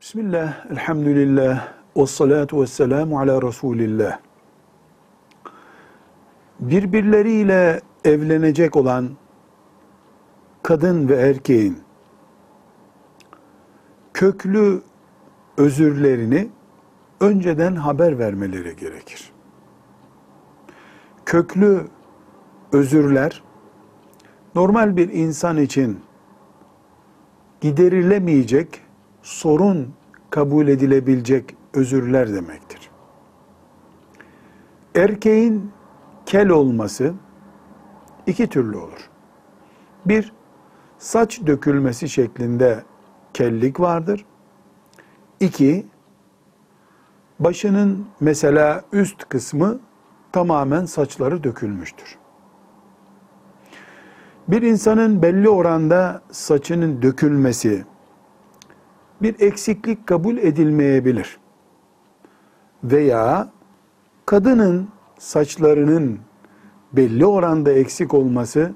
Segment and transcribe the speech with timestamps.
[0.00, 4.18] Bismillah, elhamdülillah, ve salatu ve selamu ala Resulillah.
[6.60, 9.10] Birbirleriyle evlenecek olan
[10.62, 11.78] kadın ve erkeğin
[14.14, 14.82] köklü
[15.56, 16.48] özürlerini
[17.20, 19.32] önceden haber vermeleri gerekir.
[21.26, 21.86] Köklü
[22.72, 23.42] özürler
[24.54, 26.00] normal bir insan için
[27.60, 28.85] giderilemeyecek
[29.26, 29.92] sorun
[30.30, 32.90] kabul edilebilecek özürler demektir.
[34.94, 35.70] Erkeğin
[36.26, 37.14] kel olması
[38.26, 39.10] iki türlü olur.
[40.06, 40.32] Bir,
[40.98, 42.82] saç dökülmesi şeklinde
[43.34, 44.24] kellik vardır.
[45.40, 45.86] İki,
[47.40, 49.78] başının mesela üst kısmı
[50.32, 52.16] tamamen saçları dökülmüştür.
[54.48, 57.84] Bir insanın belli oranda saçının dökülmesi
[59.22, 61.38] bir eksiklik kabul edilmeyebilir.
[62.84, 63.48] Veya
[64.26, 66.18] kadının saçlarının
[66.92, 68.72] belli oranda eksik olması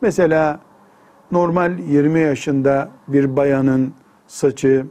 [0.00, 0.60] mesela
[1.32, 3.94] normal 20 yaşında bir bayanın
[4.26, 4.86] saçı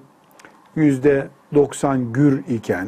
[0.76, 2.88] yüzde 90 gür iken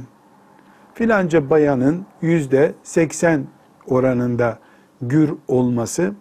[0.94, 3.48] filanca bayanın yüzde 80
[3.88, 4.60] oranında
[5.02, 6.14] gür olması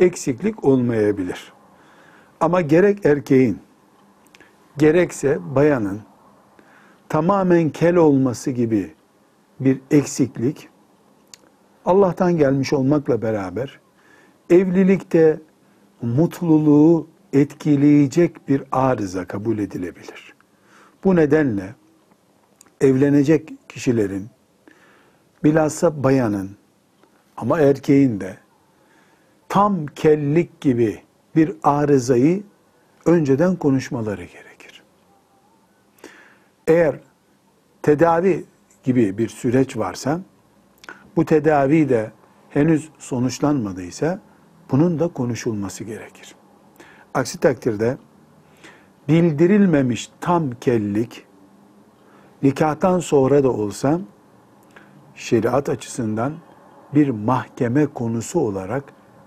[0.00, 1.52] eksiklik olmayabilir.
[2.40, 3.58] Ama gerek erkeğin
[4.78, 6.00] gerekse bayanın
[7.08, 8.94] tamamen kel olması gibi
[9.60, 10.68] bir eksiklik
[11.84, 13.80] Allah'tan gelmiş olmakla beraber
[14.50, 15.40] evlilikte
[16.02, 20.34] mutluluğu etkileyecek bir arıza kabul edilebilir.
[21.04, 21.74] Bu nedenle
[22.80, 24.28] evlenecek kişilerin
[25.44, 26.50] bilhassa bayanın
[27.36, 28.36] ama erkeğin de
[29.48, 31.02] tam kellik gibi
[31.36, 32.42] bir arızayı
[33.06, 34.51] önceden konuşmaları gerekir.
[36.66, 37.00] Eğer
[37.82, 38.44] tedavi
[38.82, 40.20] gibi bir süreç varsa
[41.16, 42.12] bu tedavi de
[42.50, 44.20] henüz sonuçlanmadıysa
[44.70, 46.34] bunun da konuşulması gerekir.
[47.14, 47.98] Aksi takdirde
[49.08, 51.26] bildirilmemiş tam kellik
[52.42, 54.00] nikahtan sonra da olsa
[55.14, 56.32] şeriat açısından
[56.94, 58.84] bir mahkeme konusu olarak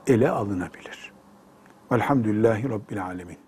[0.07, 1.12] ele alınabilir.
[1.91, 3.45] Velhamdülillahi Rabbil Alemin.